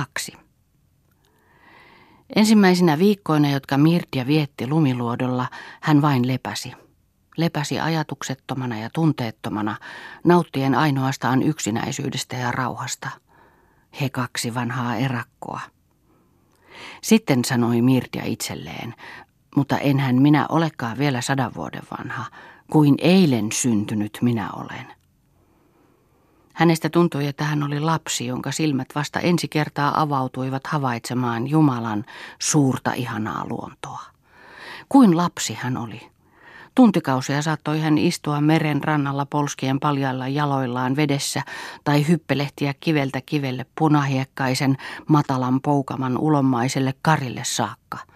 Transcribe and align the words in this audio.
kaksi. 0.00 0.32
Ensimmäisinä 2.36 2.98
viikkoina, 2.98 3.50
jotka 3.50 3.78
Mirtia 3.78 4.26
vietti 4.26 4.66
lumiluodolla, 4.66 5.46
hän 5.80 6.02
vain 6.02 6.28
lepäsi. 6.28 6.72
Lepäsi 7.36 7.80
ajatuksettomana 7.80 8.78
ja 8.78 8.90
tunteettomana, 8.94 9.76
nauttien 10.24 10.74
ainoastaan 10.74 11.42
yksinäisyydestä 11.42 12.36
ja 12.36 12.52
rauhasta. 12.52 13.08
He 14.00 14.10
kaksi 14.10 14.54
vanhaa 14.54 14.96
erakkoa. 14.96 15.60
Sitten 17.02 17.44
sanoi 17.44 17.82
Mirtia 17.82 18.24
itselleen, 18.24 18.94
mutta 19.56 19.78
enhän 19.78 20.22
minä 20.22 20.46
olekaan 20.48 20.98
vielä 20.98 21.20
sadan 21.20 21.54
vuoden 21.54 21.82
vanha, 21.98 22.24
kuin 22.72 22.94
eilen 22.98 23.52
syntynyt 23.52 24.18
minä 24.22 24.50
olen. 24.52 24.99
Hänestä 26.60 26.88
tuntui, 26.90 27.26
että 27.26 27.44
hän 27.44 27.62
oli 27.62 27.80
lapsi, 27.80 28.26
jonka 28.26 28.52
silmät 28.52 28.88
vasta 28.94 29.20
ensi 29.20 29.48
kertaa 29.48 30.00
avautuivat 30.00 30.66
havaitsemaan 30.66 31.46
Jumalan 31.46 32.04
suurta 32.38 32.92
ihanaa 32.92 33.46
luontoa. 33.48 34.00
Kuin 34.88 35.16
lapsi 35.16 35.54
hän 35.54 35.76
oli. 35.76 36.00
Tuntikausia 36.74 37.42
saattoi 37.42 37.80
hän 37.80 37.98
istua 37.98 38.40
meren 38.40 38.84
rannalla 38.84 39.26
polskien 39.26 39.80
paljailla 39.80 40.28
jaloillaan 40.28 40.96
vedessä 40.96 41.42
tai 41.84 42.08
hyppelehtiä 42.08 42.74
kiveltä 42.80 43.20
kivelle 43.20 43.66
punahiekkaisen 43.78 44.76
matalan 45.08 45.60
poukaman 45.60 46.18
ulommaiselle 46.18 46.94
karille 47.02 47.42
saakka– 47.44 47.98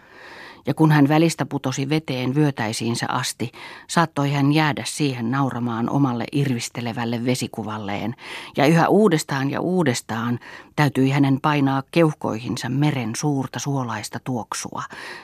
ja 0.67 0.75
kun 0.75 0.93
hän 0.93 1.09
välistä 1.09 1.47
putosi 1.47 1.89
veteen 1.89 2.35
vyötäisiinsä 2.35 3.07
asti, 3.09 3.53
saattoi 3.89 4.33
hän 4.33 4.53
jäädä 4.53 4.83
siihen 4.87 5.31
nauramaan 5.31 5.91
omalle 5.91 6.25
irvistelevälle 6.33 7.25
vesikuvalleen, 7.25 8.15
ja 8.57 8.67
yhä 8.67 8.89
uudestaan 8.89 9.51
ja 9.51 9.61
uudestaan 9.61 10.39
täytyi 10.77 11.11
hänen 11.11 11.41
painaa 11.41 11.83
keuhkoihinsa 11.91 12.69
meren 12.69 13.13
suurta 13.17 13.59
suolaista 13.59 14.21
tuoksua, 14.25 14.83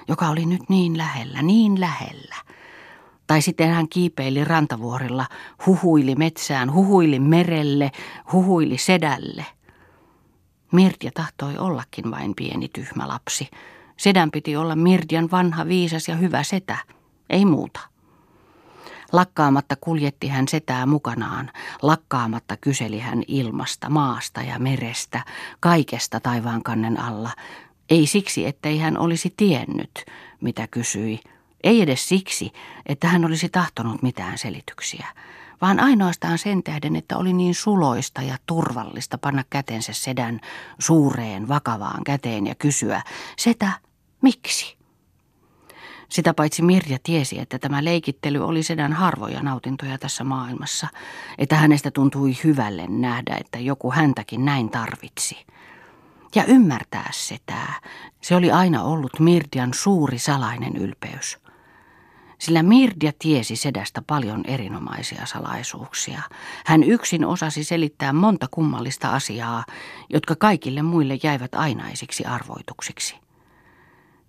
joka 0.08 0.28
oli 0.28 0.46
nyt 0.46 0.62
niin 0.68 0.98
lähellä, 0.98 1.42
niin 1.42 1.80
lähellä. 1.80 2.36
Tai 3.26 3.42
sitten 3.42 3.68
hän 3.70 3.88
kiipeili 3.88 4.44
rantavuorilla, 4.44 5.26
huhuili 5.66 6.14
metsään, 6.14 6.72
huhuili 6.72 7.18
merelle, 7.18 7.92
huhuili 8.32 8.78
sedälle. 8.78 9.46
Mirtja 10.72 11.10
tahtoi 11.14 11.58
ollakin 11.58 12.10
vain 12.10 12.34
pieni 12.34 12.68
tyhmä 12.68 13.08
lapsi, 13.08 13.48
Sedän 14.00 14.30
piti 14.30 14.56
olla 14.56 14.76
Mirdian 14.76 15.30
vanha, 15.30 15.66
viisas 15.66 16.08
ja 16.08 16.16
hyvä 16.16 16.42
setä, 16.42 16.76
ei 17.30 17.44
muuta. 17.44 17.80
Lakkaamatta 19.12 19.76
kuljetti 19.80 20.28
hän 20.28 20.48
setää 20.48 20.86
mukanaan, 20.86 21.50
lakkaamatta 21.82 22.56
kyseli 22.56 22.98
hän 22.98 23.22
ilmasta, 23.26 23.90
maasta 23.90 24.42
ja 24.42 24.58
merestä, 24.58 25.24
kaikesta 25.60 26.20
taivaankannen 26.20 27.00
alla. 27.00 27.30
Ei 27.90 28.06
siksi, 28.06 28.46
ettei 28.46 28.78
hän 28.78 28.98
olisi 28.98 29.34
tiennyt, 29.36 30.04
mitä 30.40 30.66
kysyi, 30.66 31.20
ei 31.64 31.82
edes 31.82 32.08
siksi, 32.08 32.52
että 32.86 33.08
hän 33.08 33.24
olisi 33.24 33.48
tahtonut 33.48 34.02
mitään 34.02 34.38
selityksiä, 34.38 35.06
vaan 35.60 35.80
ainoastaan 35.80 36.38
sen 36.38 36.62
tähden, 36.62 36.96
että 36.96 37.16
oli 37.16 37.32
niin 37.32 37.54
suloista 37.54 38.22
ja 38.22 38.36
turvallista 38.46 39.18
panna 39.18 39.44
kätensä 39.50 39.92
sedän 39.92 40.40
suureen, 40.78 41.48
vakavaan 41.48 42.04
käteen 42.04 42.46
ja 42.46 42.54
kysyä, 42.54 43.02
setä, 43.36 43.72
Miksi? 44.22 44.80
Sitä 46.08 46.34
paitsi 46.34 46.62
Mirja 46.62 46.98
tiesi, 47.02 47.38
että 47.38 47.58
tämä 47.58 47.84
leikittely 47.84 48.44
oli 48.44 48.62
sedän 48.62 48.92
harvoja 48.92 49.42
nautintoja 49.42 49.98
tässä 49.98 50.24
maailmassa, 50.24 50.88
että 51.38 51.56
hänestä 51.56 51.90
tuntui 51.90 52.32
hyvälle 52.44 52.86
nähdä, 52.86 53.36
että 53.40 53.58
joku 53.58 53.92
häntäkin 53.92 54.44
näin 54.44 54.70
tarvitsi. 54.70 55.46
Ja 56.34 56.44
ymmärtää 56.44 57.08
sitä, 57.12 57.66
se 58.20 58.36
oli 58.36 58.50
aina 58.50 58.82
ollut 58.82 59.20
Mirdian 59.20 59.74
suuri 59.74 60.18
salainen 60.18 60.76
ylpeys. 60.76 61.38
Sillä 62.38 62.62
Mirdia 62.62 63.12
tiesi 63.18 63.56
sedästä 63.56 64.02
paljon 64.06 64.44
erinomaisia 64.46 65.26
salaisuuksia. 65.26 66.22
Hän 66.66 66.82
yksin 66.82 67.24
osasi 67.24 67.64
selittää 67.64 68.12
monta 68.12 68.46
kummallista 68.50 69.08
asiaa, 69.08 69.64
jotka 70.10 70.36
kaikille 70.36 70.82
muille 70.82 71.18
jäivät 71.22 71.54
ainaisiksi 71.54 72.24
arvoituksiksi 72.24 73.16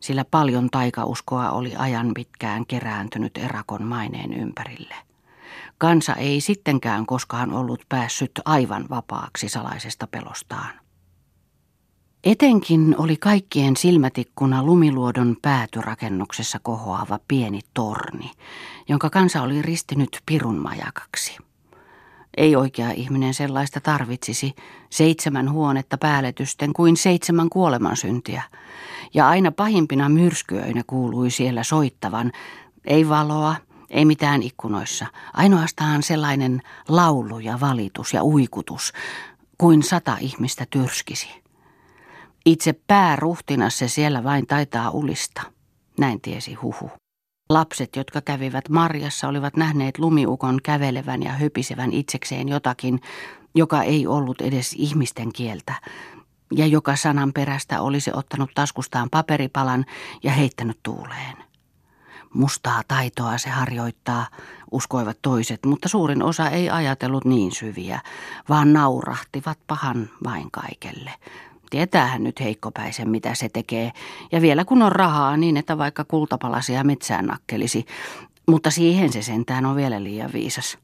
sillä 0.01 0.25
paljon 0.25 0.69
taikauskoa 0.69 1.51
oli 1.51 1.75
ajan 1.75 2.12
pitkään 2.16 2.66
kerääntynyt 2.66 3.38
erakon 3.38 3.84
maineen 3.84 4.34
ympärille. 4.34 4.95
Kansa 5.78 6.16
ei 6.16 6.41
sittenkään 6.41 7.06
koskaan 7.06 7.53
ollut 7.53 7.81
päässyt 7.89 8.31
aivan 8.45 8.85
vapaaksi 8.89 9.50
salaisesta 9.50 10.07
pelostaan. 10.07 10.73
Etenkin 12.23 12.95
oli 12.97 13.17
kaikkien 13.17 13.78
silmätikkuna 13.78 14.63
lumiluodon 14.63 15.38
päätyrakennuksessa 15.41 16.59
kohoava 16.59 17.19
pieni 17.28 17.59
torni, 17.73 18.31
jonka 18.89 19.09
kansa 19.09 19.41
oli 19.41 19.62
ristinyt 19.62 20.22
pirun 20.25 20.57
majakaksi. 20.57 21.38
Ei 22.38 22.56
oikea 22.56 22.92
ihminen 22.92 23.34
sellaista 23.34 23.81
tarvitsisi, 23.81 24.56
seitsemän 24.90 25.52
huonetta 25.52 25.97
päälletysten 25.97 26.74
kuin 26.74 26.97
seitsemän 26.97 27.50
kuolemansyntiä. 27.50 28.44
Ja 29.14 29.30
aina 29.30 29.52
pahimpina 29.52 30.09
myrskyöinä 30.09 30.84
kuului 30.88 31.31
siellä 31.31 31.64
soittavan, 31.64 32.31
ei 32.86 33.09
valoa, 33.09 33.56
ei 33.90 34.06
mitään 34.06 34.44
ikkunoissa, 34.44 35.06
ainoastaan 35.34 36.03
sellainen 36.03 36.62
laulu 36.88 37.40
ja 37.40 37.59
valitus 37.59 38.14
ja 38.14 38.24
uikutus, 38.24 38.94
kuin 39.58 39.84
sata 39.84 40.18
ihmistä 40.19 40.66
tyrskisi. 40.69 41.42
Itse 42.46 42.74
pääruhtinas 42.88 43.78
se 43.78 43.88
siellä 43.88 44.24
vain 44.24 44.48
taitaa 44.48 44.90
ulista, 44.90 45.42
näin 46.00 46.22
tiesi 46.22 46.53
huhu. 46.53 47.00
Lapset, 47.53 47.95
jotka 47.95 48.22
kävivät 48.22 48.69
marjassa, 48.69 49.28
olivat 49.28 49.57
nähneet 49.57 50.00
lumiukon 50.00 50.59
kävelevän 50.63 51.23
ja 51.23 51.31
höpisevän 51.31 51.94
itsekseen 51.94 52.50
jotakin, 52.50 53.01
joka 53.56 53.84
ei 53.84 54.07
ollut 54.07 54.41
edes 54.41 54.73
ihmisten 54.78 55.34
kieltä, 55.34 55.73
ja 56.56 56.67
joka 56.67 56.95
sanan 56.95 57.34
perästä 57.34 57.81
olisi 57.81 58.12
ottanut 58.13 58.50
taskustaan 58.56 59.09
paperipalan 59.09 59.85
ja 60.23 60.31
heittänyt 60.31 60.79
tuuleen. 60.84 61.38
Mustaa 62.34 62.81
taitoa 62.88 63.38
se 63.38 63.50
harjoittaa, 63.50 64.28
uskoivat 64.72 65.18
toiset, 65.22 65.66
mutta 65.66 65.89
suurin 65.89 66.23
osa 66.23 66.50
ei 66.50 66.69
ajatellut 66.69 67.25
niin 67.25 67.51
syviä, 67.51 68.00
vaan 68.50 68.73
naurahtivat 68.73 69.59
pahan 69.68 70.09
vain 70.23 70.51
kaikelle, 70.51 71.12
Tietäähän 71.72 72.24
nyt 72.24 72.40
heikkopäisen, 72.40 73.09
mitä 73.09 73.36
se 73.36 73.50
tekee. 73.50 73.92
Ja 74.32 74.42
vielä 74.42 74.66
kun 74.66 74.82
on 74.82 74.92
rahaa 74.92 75.38
niin, 75.38 75.58
että 75.58 75.78
vaikka 75.78 76.04
kultapalasia 76.04 76.84
metsään 76.84 77.26
nakkelisi. 77.26 77.86
Mutta 78.48 78.72
siihen 78.72 79.12
se 79.14 79.22
sentään 79.22 79.66
on 79.66 79.76
vielä 79.76 80.04
liian 80.04 80.34
viisas. 80.34 80.78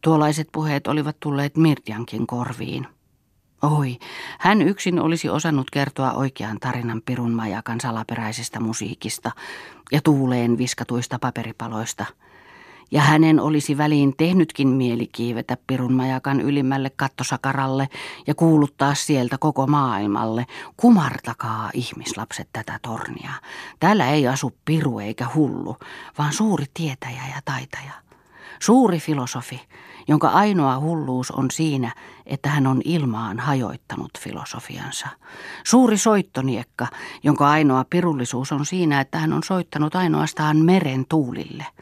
Tuollaiset 0.00 0.48
puheet 0.52 0.86
olivat 0.86 1.16
tulleet 1.20 1.56
Mirtiankin 1.56 2.26
korviin. 2.26 2.86
Oi, 3.62 3.96
hän 4.38 4.62
yksin 4.62 5.00
olisi 5.00 5.28
osannut 5.28 5.70
kertoa 5.70 6.12
oikean 6.12 6.60
tarinan 6.60 7.02
Pirun 7.06 7.32
majakan 7.32 7.80
salaperäisestä 7.80 8.60
musiikista 8.60 9.30
ja 9.92 10.00
tuuleen 10.04 10.58
viskatuista 10.58 11.18
paperipaloista– 11.18 12.06
ja 12.90 13.00
hänen 13.00 13.40
olisi 13.40 13.78
väliin 13.78 14.14
tehnytkin 14.16 14.68
mieli 14.68 15.06
kiivetä 15.06 15.56
pirunmajakan 15.66 16.40
ylimmälle 16.40 16.90
kattosakaralle 16.96 17.88
ja 18.26 18.34
kuuluttaa 18.34 18.94
sieltä 18.94 19.38
koko 19.38 19.66
maailmalle, 19.66 20.46
kumartakaa 20.76 21.70
ihmislapset 21.74 22.48
tätä 22.52 22.78
tornia. 22.82 23.32
Täällä 23.80 24.10
ei 24.10 24.28
asu 24.28 24.52
piru 24.64 24.98
eikä 24.98 25.26
hullu, 25.34 25.76
vaan 26.18 26.32
suuri 26.32 26.64
tietäjä 26.74 27.22
ja 27.34 27.40
taitaja. 27.44 27.92
Suuri 28.60 28.98
filosofi, 28.98 29.60
jonka 30.08 30.28
ainoa 30.28 30.80
hulluus 30.80 31.30
on 31.30 31.50
siinä, 31.50 31.94
että 32.26 32.48
hän 32.48 32.66
on 32.66 32.82
ilmaan 32.84 33.38
hajoittanut 33.38 34.10
filosofiansa. 34.18 35.08
Suuri 35.64 35.98
soittoniekka, 35.98 36.86
jonka 37.22 37.50
ainoa 37.50 37.84
pirullisuus 37.90 38.52
on 38.52 38.66
siinä, 38.66 39.00
että 39.00 39.18
hän 39.18 39.32
on 39.32 39.42
soittanut 39.42 39.94
ainoastaan 39.94 40.56
meren 40.56 41.06
tuulille– 41.08 41.66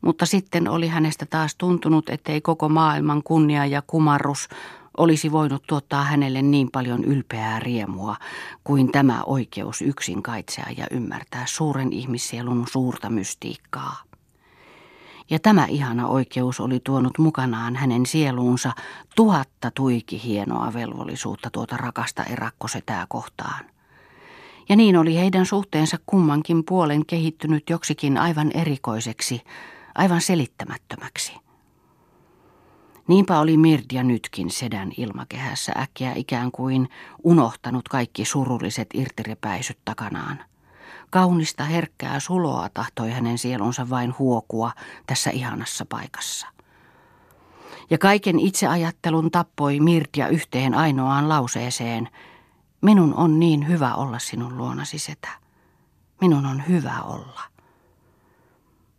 mutta 0.00 0.26
sitten 0.26 0.68
oli 0.68 0.88
hänestä 0.88 1.26
taas 1.26 1.54
tuntunut, 1.54 2.08
ettei 2.08 2.40
koko 2.40 2.68
maailman 2.68 3.22
kunnia 3.22 3.66
ja 3.66 3.82
kumarrus 3.86 4.48
olisi 4.96 5.32
voinut 5.32 5.62
tuottaa 5.66 6.04
hänelle 6.04 6.42
niin 6.42 6.70
paljon 6.70 7.04
ylpeää 7.04 7.60
riemua 7.60 8.16
kuin 8.64 8.92
tämä 8.92 9.22
oikeus 9.26 9.82
yksin 9.82 10.22
kaitsea 10.22 10.66
ja 10.76 10.86
ymmärtää 10.90 11.44
suuren 11.46 11.92
ihmissielun 11.92 12.66
suurta 12.70 13.10
mystiikkaa. 13.10 13.96
Ja 15.30 15.38
tämä 15.38 15.66
ihana 15.66 16.06
oikeus 16.06 16.60
oli 16.60 16.80
tuonut 16.84 17.18
mukanaan 17.18 17.76
hänen 17.76 18.06
sieluunsa 18.06 18.72
tuhatta 19.16 19.70
tuiki 19.70 20.22
hienoa 20.24 20.72
velvollisuutta 20.74 21.50
tuota 21.50 21.76
rakasta 21.76 22.24
erakkosetää 22.24 23.06
kohtaan. 23.08 23.64
Ja 24.68 24.76
niin 24.76 24.96
oli 24.96 25.16
heidän 25.16 25.46
suhteensa 25.46 25.98
kummankin 26.06 26.64
puolen 26.64 27.06
kehittynyt 27.06 27.70
joksikin 27.70 28.18
aivan 28.18 28.50
erikoiseksi, 28.54 29.42
aivan 29.94 30.20
selittämättömäksi. 30.20 31.32
Niinpä 33.08 33.38
oli 33.40 33.56
Mirdia 33.56 34.02
nytkin 34.02 34.50
sedän 34.50 34.92
ilmakehässä 34.96 35.72
äkkiä 35.76 36.12
ikään 36.16 36.52
kuin 36.52 36.88
unohtanut 37.24 37.88
kaikki 37.88 38.24
surulliset 38.24 38.88
irtirepäisyt 38.94 39.78
takanaan. 39.84 40.44
Kaunista 41.10 41.64
herkkää 41.64 42.20
suloa 42.20 42.68
tahtoi 42.74 43.10
hänen 43.10 43.38
sielunsa 43.38 43.90
vain 43.90 44.14
huokua 44.18 44.72
tässä 45.06 45.30
ihanassa 45.30 45.86
paikassa. 45.88 46.46
Ja 47.90 47.98
kaiken 47.98 48.38
itseajattelun 48.38 49.30
tappoi 49.30 49.80
Mirdia 49.80 50.28
yhteen 50.28 50.74
ainoaan 50.74 51.28
lauseeseen. 51.28 52.08
Minun 52.80 53.14
on 53.14 53.40
niin 53.40 53.68
hyvä 53.68 53.94
olla 53.94 54.18
sinun 54.18 54.58
luonasi 54.58 54.98
setä. 54.98 55.28
Minun 56.20 56.46
on 56.46 56.62
hyvä 56.68 57.02
olla. 57.02 57.49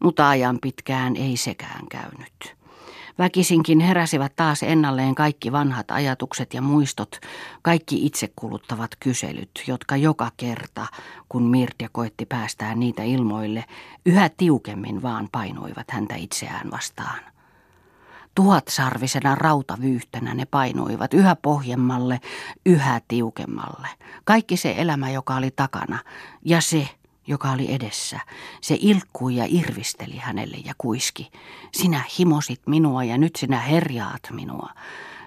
Mutta 0.03 0.29
ajan 0.29 0.59
pitkään 0.61 1.15
ei 1.15 1.37
sekään 1.37 1.87
käynyt. 1.89 2.61
Väkisinkin 3.19 3.79
heräsivät 3.79 4.35
taas 4.35 4.63
ennalleen 4.63 5.15
kaikki 5.15 5.51
vanhat 5.51 5.91
ajatukset 5.91 6.53
ja 6.53 6.61
muistot, 6.61 7.19
kaikki 7.61 8.05
itsekuluttavat 8.05 8.91
kyselyt, 8.99 9.51
jotka 9.67 9.97
joka 9.97 10.31
kerta, 10.37 10.87
kun 11.29 11.43
Mirtia 11.43 11.89
koitti 11.91 12.25
päästää 12.25 12.75
niitä 12.75 13.03
ilmoille, 13.03 13.65
yhä 14.05 14.29
tiukemmin 14.29 15.01
vaan 15.01 15.29
painoivat 15.31 15.91
häntä 15.91 16.15
itseään 16.15 16.71
vastaan. 16.71 17.19
Tuhatsarvisena 18.35 19.35
rautavyyhtänä 19.35 20.33
ne 20.33 20.45
painuivat 20.45 21.13
yhä 21.13 21.35
pohjemmalle, 21.35 22.19
yhä 22.65 23.01
tiukemmalle. 23.07 23.87
Kaikki 24.23 24.57
se 24.57 24.75
elämä, 24.77 25.09
joka 25.09 25.35
oli 25.35 25.51
takana, 25.51 25.99
ja 26.45 26.61
se, 26.61 26.89
joka 27.31 27.51
oli 27.51 27.73
edessä. 27.73 28.19
Se 28.61 28.77
ilkkui 28.79 29.35
ja 29.35 29.45
irvisteli 29.47 30.17
hänelle 30.17 30.57
ja 30.65 30.73
kuiski. 30.77 31.31
Sinä 31.71 32.03
himosit 32.19 32.61
minua 32.65 33.03
ja 33.03 33.17
nyt 33.17 33.35
sinä 33.35 33.59
herjaat 33.59 34.21
minua. 34.31 34.69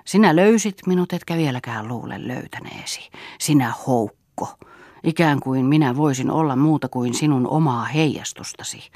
Sinä 0.04 0.36
löysit 0.36 0.86
minut, 0.86 1.12
etkä 1.12 1.36
vieläkään 1.36 1.88
luule 1.88 2.28
löytäneesi. 2.28 3.10
Sinä 3.40 3.72
houkko. 3.86 4.58
Ikään 5.04 5.40
kuin 5.40 5.64
minä 5.64 5.96
voisin 5.96 6.30
olla 6.30 6.56
muuta 6.56 6.88
kuin 6.88 7.14
sinun 7.14 7.46
omaa 7.46 7.84
heijastustasi. 7.84 8.90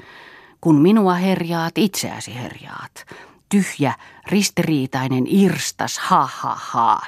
Kun 0.61 0.75
minua 0.75 1.13
herjaat, 1.13 1.77
itseäsi 1.77 2.35
herjaat. 2.35 3.05
Tyhjä, 3.49 3.93
ristiriitainen 4.27 5.27
irstas, 5.27 5.99
ha 5.99 6.29
ha 6.31 6.55
ha. 6.55 7.01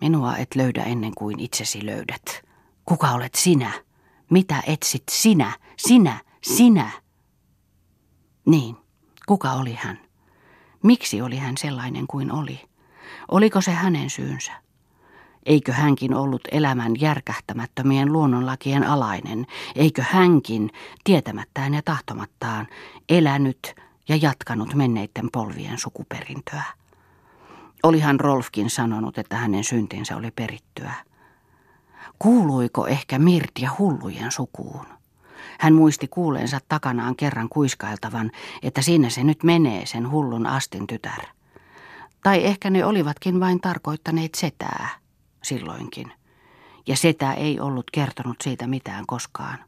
Minua 0.00 0.36
et 0.36 0.54
löydä 0.54 0.82
ennen 0.82 1.12
kuin 1.14 1.40
itsesi 1.40 1.86
löydät. 1.86 2.44
Kuka 2.84 3.10
olet 3.10 3.34
sinä? 3.34 3.85
Mitä 4.30 4.62
etsit 4.66 5.02
sinä, 5.10 5.52
sinä, 5.76 6.20
sinä? 6.42 6.90
Niin, 8.46 8.76
kuka 9.26 9.52
oli 9.52 9.74
hän? 9.74 9.98
Miksi 10.82 11.22
oli 11.22 11.36
hän 11.36 11.56
sellainen 11.56 12.06
kuin 12.06 12.32
oli? 12.32 12.60
Oliko 13.28 13.60
se 13.60 13.70
hänen 13.70 14.10
syynsä? 14.10 14.52
Eikö 15.46 15.72
hänkin 15.72 16.14
ollut 16.14 16.40
elämän 16.52 17.00
järkähtämättömien 17.00 18.12
luonnonlakien 18.12 18.84
alainen? 18.84 19.46
Eikö 19.74 20.02
hänkin, 20.02 20.70
tietämättään 21.04 21.74
ja 21.74 21.82
tahtomattaan, 21.84 22.66
elänyt 23.08 23.74
ja 24.08 24.16
jatkanut 24.16 24.74
menneiden 24.74 25.28
polvien 25.32 25.78
sukuperintöä? 25.78 26.62
Olihan 27.82 28.20
Rolfkin 28.20 28.70
sanonut, 28.70 29.18
että 29.18 29.36
hänen 29.36 29.64
syntinsä 29.64 30.16
oli 30.16 30.30
perittyä. 30.30 30.92
Kuuluiko 32.18 32.86
ehkä 32.86 33.18
Mirtia 33.18 33.70
hullujen 33.78 34.32
sukuun? 34.32 34.86
Hän 35.58 35.74
muisti 35.74 36.08
kuuleensa 36.08 36.60
takanaan 36.68 37.16
kerran 37.16 37.48
kuiskailtavan, 37.48 38.30
että 38.62 38.82
siinä 38.82 39.10
se 39.10 39.24
nyt 39.24 39.42
menee 39.42 39.86
sen 39.86 40.10
hullun 40.10 40.46
astin 40.46 40.86
tytär. 40.86 41.20
Tai 42.22 42.44
ehkä 42.44 42.70
ne 42.70 42.84
olivatkin 42.84 43.40
vain 43.40 43.60
tarkoittaneet 43.60 44.34
setää 44.34 44.88
silloinkin. 45.42 46.12
Ja 46.86 46.96
setä 46.96 47.32
ei 47.32 47.60
ollut 47.60 47.90
kertonut 47.92 48.36
siitä 48.40 48.66
mitään 48.66 49.06
koskaan. 49.06 49.58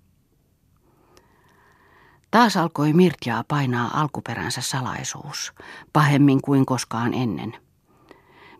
Taas 2.31 2.57
alkoi 2.57 2.93
Mirtiaa 2.93 3.45
painaa 3.49 4.01
alkuperänsä 4.01 4.61
salaisuus, 4.61 5.53
pahemmin 5.93 6.43
kuin 6.43 6.67
koskaan 6.67 7.15
ennen– 7.15 7.57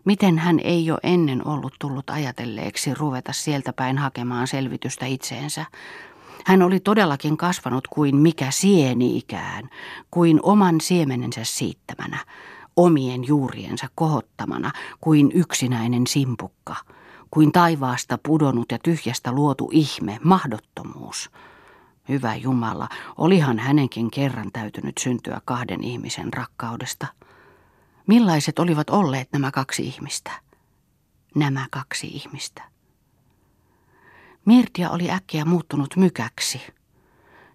Miten 0.09 0.37
hän 0.37 0.59
ei 0.63 0.85
jo 0.85 0.97
ennen 1.03 1.47
ollut 1.47 1.73
tullut 1.79 2.09
ajatelleeksi 2.09 2.93
ruveta 2.93 3.33
sieltä 3.33 3.73
päin 3.73 3.97
hakemaan 3.97 4.47
selvitystä 4.47 5.05
itseensä? 5.05 5.65
Hän 6.45 6.61
oli 6.61 6.79
todellakin 6.79 7.37
kasvanut 7.37 7.87
kuin 7.87 8.15
mikä 8.15 8.51
sieni 8.51 9.17
ikään, 9.17 9.69
kuin 10.11 10.39
oman 10.43 10.81
siemenensä 10.81 11.43
siittämänä, 11.43 12.17
omien 12.75 13.27
juuriensa 13.27 13.87
kohottamana, 13.95 14.71
kuin 15.01 15.31
yksinäinen 15.33 16.07
simpukka, 16.07 16.75
kuin 17.31 17.51
taivaasta 17.51 18.19
pudonnut 18.25 18.71
ja 18.71 18.79
tyhjästä 18.79 19.31
luotu 19.31 19.69
ihme, 19.73 20.19
mahdottomuus. 20.23 21.29
Hyvä 22.09 22.35
Jumala, 22.35 22.89
olihan 23.17 23.59
hänenkin 23.59 24.11
kerran 24.11 24.51
täytynyt 24.53 24.97
syntyä 24.97 25.41
kahden 25.45 25.83
ihmisen 25.83 26.33
rakkaudesta– 26.33 27.07
Millaiset 28.09 28.59
olivat 28.59 28.89
olleet 28.89 29.29
nämä 29.31 29.51
kaksi 29.51 29.87
ihmistä? 29.87 30.31
Nämä 31.35 31.67
kaksi 31.71 32.07
ihmistä. 32.07 32.63
Mirtia 34.45 34.89
oli 34.89 35.11
äkkiä 35.11 35.45
muuttunut 35.45 35.95
mykäksi. 35.95 36.61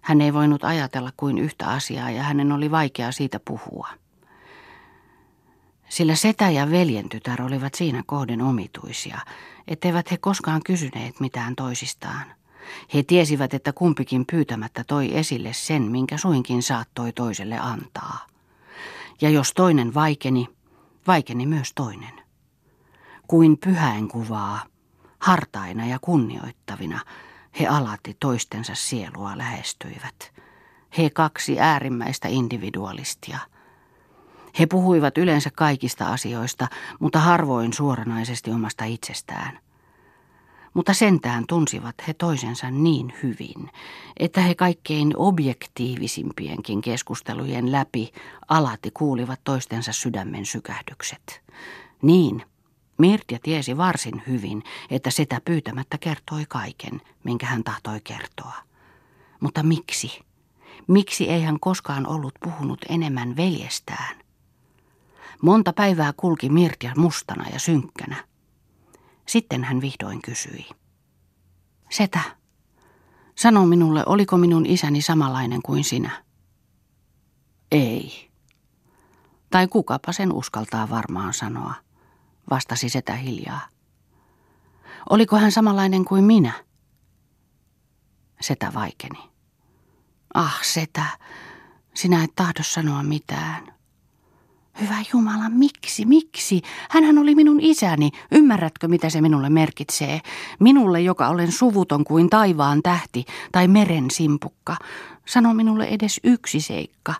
Hän 0.01 0.21
ei 0.21 0.33
voinut 0.33 0.63
ajatella 0.63 1.11
kuin 1.17 1.37
yhtä 1.37 1.67
asiaa 1.67 2.11
ja 2.11 2.23
hänen 2.23 2.51
oli 2.51 2.71
vaikea 2.71 3.11
siitä 3.11 3.39
puhua. 3.39 3.87
Sillä 5.89 6.15
setä 6.15 6.49
ja 6.49 6.71
veljen 6.71 7.09
tytär 7.09 7.41
olivat 7.41 7.73
siinä 7.73 8.03
kohden 8.05 8.41
omituisia, 8.41 9.19
etteivät 9.67 10.11
he 10.11 10.17
koskaan 10.17 10.61
kysyneet 10.63 11.19
mitään 11.19 11.55
toisistaan. 11.55 12.25
He 12.93 13.03
tiesivät, 13.03 13.53
että 13.53 13.73
kumpikin 13.73 14.25
pyytämättä 14.31 14.83
toi 14.83 15.17
esille 15.17 15.53
sen, 15.53 15.81
minkä 15.81 16.17
suinkin 16.17 16.63
saattoi 16.63 17.11
toiselle 17.11 17.59
antaa 17.59 18.34
ja 19.21 19.29
jos 19.29 19.53
toinen 19.53 19.93
vaikeni, 19.93 20.47
vaikeni 21.07 21.45
myös 21.45 21.71
toinen. 21.75 22.21
Kuin 23.27 23.57
pyhäin 23.57 24.07
kuvaa, 24.07 24.63
hartaina 25.19 25.85
ja 25.85 25.99
kunnioittavina, 25.99 26.99
he 27.59 27.67
alati 27.67 28.17
toistensa 28.19 28.75
sielua 28.75 29.37
lähestyivät. 29.37 30.33
He 30.97 31.09
kaksi 31.09 31.59
äärimmäistä 31.59 32.27
individualistia. 32.27 33.39
He 34.59 34.65
puhuivat 34.65 35.17
yleensä 35.17 35.49
kaikista 35.55 36.07
asioista, 36.07 36.67
mutta 36.99 37.19
harvoin 37.19 37.73
suoranaisesti 37.73 38.51
omasta 38.51 38.85
itsestään 38.85 39.64
mutta 40.75 40.93
sentään 40.93 41.43
tunsivat 41.47 41.95
he 42.07 42.13
toisensa 42.13 42.71
niin 42.71 43.13
hyvin, 43.23 43.71
että 44.17 44.41
he 44.41 44.55
kaikkein 44.55 45.13
objektiivisimpienkin 45.17 46.81
keskustelujen 46.81 47.71
läpi 47.71 48.11
alati 48.47 48.91
kuulivat 48.91 49.39
toistensa 49.43 49.93
sydämen 49.93 50.45
sykähdykset. 50.45 51.41
Niin, 52.01 52.43
Mirtia 52.97 53.39
tiesi 53.43 53.77
varsin 53.77 54.23
hyvin, 54.27 54.63
että 54.89 55.11
sitä 55.11 55.41
pyytämättä 55.45 55.97
kertoi 55.97 56.45
kaiken, 56.49 57.01
minkä 57.23 57.45
hän 57.45 57.63
tahtoi 57.63 58.01
kertoa. 58.03 58.53
Mutta 59.39 59.63
miksi? 59.63 60.19
Miksi 60.87 61.29
ei 61.29 61.41
hän 61.41 61.59
koskaan 61.59 62.07
ollut 62.07 62.33
puhunut 62.43 62.85
enemmän 62.89 63.35
veljestään? 63.35 64.15
Monta 65.41 65.73
päivää 65.73 66.13
kulki 66.17 66.49
Mirtia 66.49 66.93
mustana 66.97 67.49
ja 67.53 67.59
synkkänä. 67.59 68.34
Sitten 69.27 69.63
hän 69.63 69.81
vihdoin 69.81 70.21
kysyi. 70.21 70.65
Setä, 71.91 72.21
sano 73.35 73.65
minulle, 73.65 74.03
oliko 74.05 74.37
minun 74.37 74.65
isäni 74.65 75.01
samanlainen 75.01 75.61
kuin 75.61 75.83
sinä? 75.83 76.23
Ei. 77.71 78.31
Tai 79.49 79.67
kukapa 79.67 80.11
sen 80.11 80.33
uskaltaa 80.33 80.89
varmaan 80.89 81.33
sanoa, 81.33 81.73
vastasi 82.49 82.89
setä 82.89 83.15
hiljaa. 83.15 83.67
Oliko 85.09 85.37
hän 85.37 85.51
samanlainen 85.51 86.05
kuin 86.05 86.23
minä? 86.23 86.53
Setä 88.41 88.73
vaikeni. 88.73 89.19
Ah, 90.33 90.63
setä, 90.63 91.05
sinä 91.93 92.23
et 92.23 92.31
tahdo 92.35 92.63
sanoa 92.63 93.03
mitään. 93.03 93.74
Hyvä 94.81 94.95
Jumala, 95.13 95.49
miksi, 95.49 96.05
miksi? 96.05 96.61
Hänhän 96.89 97.17
oli 97.17 97.35
minun 97.35 97.59
isäni. 97.61 98.11
Ymmärrätkö, 98.31 98.87
mitä 98.87 99.09
se 99.09 99.21
minulle 99.21 99.49
merkitsee? 99.49 100.21
Minulle, 100.59 101.01
joka 101.01 101.27
olen 101.27 101.51
suvuton 101.51 102.03
kuin 102.03 102.29
taivaan 102.29 102.81
tähti 102.83 103.25
tai 103.51 103.67
meren 103.67 104.11
simpukka. 104.11 104.77
Sano 105.25 105.53
minulle 105.53 105.85
edes 105.85 106.19
yksi 106.23 106.61
seikka. 106.61 107.13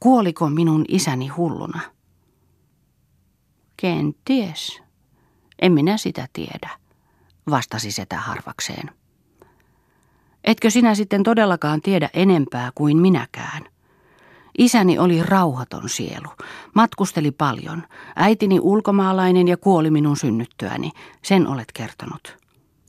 Kuoliko 0.00 0.48
minun 0.48 0.84
isäni 0.88 1.28
hulluna? 1.28 1.80
Kenties. 3.76 4.82
En 5.62 5.72
minä 5.72 5.96
sitä 5.96 6.28
tiedä, 6.32 6.70
vastasi 7.50 7.90
setä 7.90 8.16
harvakseen. 8.16 8.90
Etkö 10.44 10.70
sinä 10.70 10.94
sitten 10.94 11.22
todellakaan 11.22 11.80
tiedä 11.80 12.10
enempää 12.14 12.72
kuin 12.74 12.96
minäkään? 12.96 13.62
Isäni 14.60 14.98
oli 14.98 15.22
rauhaton 15.22 15.88
sielu. 15.88 16.28
Matkusteli 16.74 17.30
paljon. 17.30 17.82
Äitini 18.16 18.60
ulkomaalainen 18.60 19.48
ja 19.48 19.56
kuoli 19.56 19.90
minun 19.90 20.16
synnyttyäni. 20.16 20.90
Sen 21.22 21.46
olet 21.46 21.72
kertonut. 21.74 22.36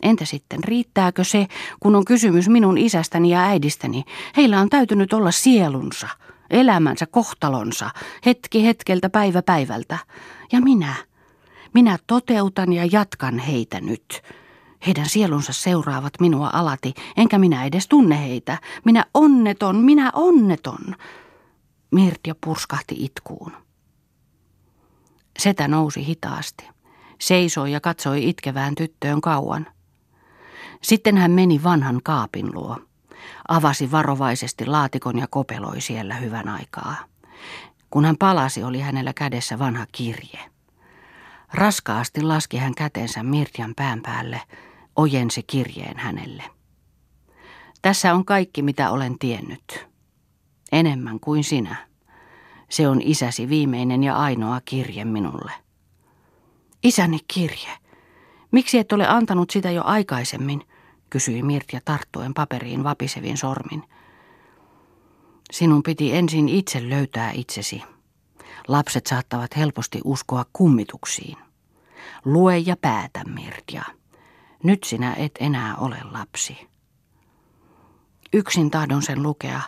Entä 0.02 0.26
sitten, 0.26 0.64
riittääkö 0.64 1.24
se, 1.24 1.48
kun 1.80 1.96
on 1.96 2.06
kysymys 2.06 2.50
minun 2.50 2.78
isästäni 2.78 3.30
ja 3.30 3.40
äidistäni? 3.40 4.04
Heillä 4.38 4.60
on 4.60 4.70
täytynyt 4.70 5.14
olla 5.14 5.32
sielunsa, 5.32 6.08
elämänsä, 6.50 7.06
kohtalonsa, 7.06 7.90
hetki 8.26 8.66
hetkeltä, 8.66 9.10
päivä 9.10 9.42
päivältä. 9.42 9.98
Ja 10.52 10.62
minä, 10.62 10.96
minä 11.74 11.98
toteutan 12.08 12.74
ja 12.74 12.86
jatkan 12.92 13.40
heitä 13.40 13.82
nyt. 13.82 14.22
Heidän 14.88 15.10
sielunsa 15.10 15.54
seuraavat 15.54 16.14
minua 16.20 16.50
alati, 16.54 16.94
enkä 17.18 17.38
minä 17.38 17.66
edes 17.66 17.88
tunne 17.88 18.20
heitä. 18.28 18.58
Minä 18.86 19.06
onneton, 19.14 19.76
minä 19.76 20.12
onneton. 20.14 20.96
Mirtja 21.92 22.36
purskahti 22.46 22.96
itkuun. 23.00 23.52
Setä 25.40 25.68
nousi 25.68 26.06
hitaasti. 26.06 26.68
Seisoi 27.20 27.72
ja 27.72 27.80
katsoi 27.80 28.30
itkevään 28.30 28.76
tyttöön 28.76 29.22
kauan. 29.22 29.68
Sitten 30.82 31.18
hän 31.18 31.32
meni 31.32 31.64
vanhan 31.64 32.00
kaapin 32.04 32.50
luo. 32.54 32.78
Avasi 33.48 33.92
varovaisesti 33.92 34.66
laatikon 34.66 35.18
ja 35.18 35.28
kopeloi 35.30 35.82
siellä 35.82 36.16
hyvän 36.16 36.50
aikaa. 36.50 36.96
Kun 37.90 38.06
hän 38.06 38.18
palasi, 38.18 38.64
oli 38.64 38.80
hänellä 38.80 39.14
kädessä 39.14 39.60
vanha 39.60 39.86
kirje. 39.92 40.40
Raskaasti 41.54 42.22
laski 42.22 42.58
hän 42.58 42.76
kätensä 42.76 43.24
Mirtian 43.24 43.76
pään 43.76 44.02
päälle, 44.02 44.42
ojensi 44.96 45.44
kirjeen 45.44 45.98
hänelle. 45.98 46.44
Tässä 47.82 48.14
on 48.14 48.26
kaikki, 48.26 48.62
mitä 48.62 48.92
olen 48.92 49.20
tiennyt. 49.20 49.91
Enemmän 50.72 51.20
kuin 51.20 51.44
sinä. 51.44 51.76
Se 52.70 52.88
on 52.88 53.02
isäsi 53.02 53.50
viimeinen 53.50 54.04
ja 54.04 54.18
ainoa 54.18 54.62
kirje 54.66 55.06
minulle. 55.06 55.52
Isäni 56.84 57.20
kirje. 57.28 57.70
Miksi 58.52 58.78
et 58.78 58.92
ole 58.92 59.08
antanut 59.08 59.50
sitä 59.50 59.72
jo 59.72 59.82
aikaisemmin? 59.86 60.62
kysyi 61.10 61.44
Mirtja 61.44 61.80
tarttuen 61.86 62.34
paperiin 62.34 62.84
vapisevin 62.84 63.38
sormin. 63.38 63.84
Sinun 65.52 65.84
piti 65.84 66.16
ensin 66.16 66.50
itse 66.50 66.90
löytää 66.90 67.32
itsesi. 67.32 67.84
Lapset 68.68 69.08
saattavat 69.08 69.58
helposti 69.58 70.02
uskoa 70.04 70.46
kummituksiin. 70.54 71.38
Lue 72.26 72.58
ja 72.58 72.76
päätä, 72.78 73.24
Mirtja. 73.24 73.84
Nyt 74.64 74.84
sinä 74.84 75.14
et 75.14 75.32
enää 75.40 75.76
ole 75.76 75.98
lapsi. 76.12 76.68
Yksin 78.34 78.72
tahdon 78.72 79.02
sen 79.02 79.24
lukea, 79.24 79.62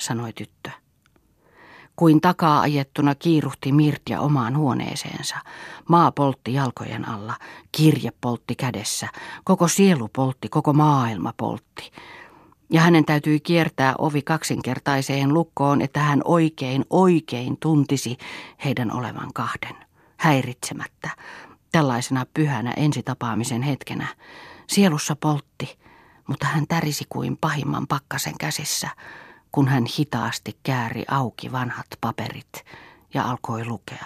sanoi 0.00 0.32
tyttö. 0.32 0.70
Kuin 1.96 2.20
takaa 2.20 2.60
ajettuna 2.60 3.14
kiiruhti 3.14 3.72
Mirtja 3.72 4.20
omaan 4.20 4.56
huoneeseensa. 4.56 5.36
Maa 5.88 6.12
poltti 6.12 6.54
jalkojen 6.54 7.08
alla, 7.08 7.34
kirje 7.72 8.10
poltti 8.20 8.54
kädessä, 8.54 9.08
koko 9.44 9.68
sielu 9.68 10.08
poltti, 10.08 10.48
koko 10.48 10.72
maailma 10.72 11.34
poltti. 11.36 11.90
Ja 12.72 12.80
hänen 12.80 13.04
täytyi 13.04 13.40
kiertää 13.40 13.94
ovi 13.98 14.22
kaksinkertaiseen 14.22 15.34
lukkoon, 15.34 15.82
että 15.82 16.00
hän 16.00 16.20
oikein, 16.24 16.84
oikein 16.90 17.56
tuntisi 17.60 18.16
heidän 18.64 18.92
olevan 18.92 19.32
kahden, 19.34 19.76
häiritsemättä, 20.16 21.10
tällaisena 21.72 22.26
pyhänä 22.34 22.74
ensitapaamisen 22.76 23.62
hetkenä. 23.62 24.06
Sielussa 24.66 25.16
poltti, 25.16 25.78
mutta 26.28 26.46
hän 26.46 26.66
tärisi 26.68 27.04
kuin 27.08 27.36
pahimman 27.40 27.86
pakkasen 27.86 28.38
käsissä, 28.38 28.88
kun 29.52 29.68
hän 29.68 29.84
hitaasti 29.98 30.56
kääri 30.62 31.04
auki 31.10 31.52
vanhat 31.52 31.86
paperit 32.00 32.64
ja 33.14 33.30
alkoi 33.30 33.64
lukea. 33.64 33.98